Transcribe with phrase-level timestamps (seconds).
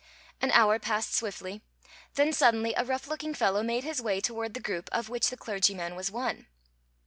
[0.41, 1.61] An hour passed swiftly;
[2.15, 5.37] then suddenly a rough looking fellow made his way toward the group of which the
[5.37, 6.47] clergyman was one.